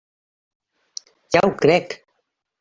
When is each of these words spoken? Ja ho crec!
Ja 1.37 1.45
ho 1.51 1.53
crec! 1.61 1.97